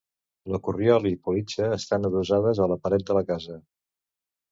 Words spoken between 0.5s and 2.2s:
La corriola i politja estan